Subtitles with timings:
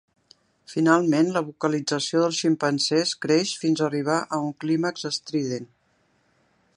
[0.71, 5.73] Finalment, la vocalització dels ximpanzés creix fins arribar a un clímax estrident.